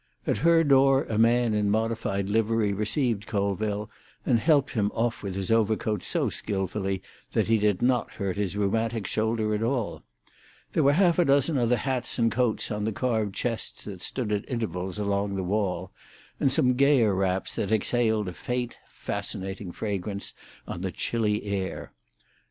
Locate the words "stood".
14.01-14.31